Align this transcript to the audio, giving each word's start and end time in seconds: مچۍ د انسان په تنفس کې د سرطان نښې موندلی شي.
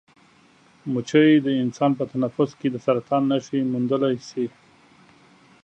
مچۍ 0.91 1.31
د 1.45 1.47
انسان 1.63 1.91
په 1.99 2.03
تنفس 2.13 2.49
کې 2.59 2.67
د 2.71 2.75
سرطان 2.85 3.23
نښې 3.31 3.59
موندلی 3.73 4.15
شي. 4.29 4.45